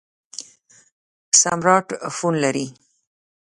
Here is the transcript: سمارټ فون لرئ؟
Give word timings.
سمارټ 1.41 1.87
فون 2.15 2.33
لرئ؟ 2.43 2.65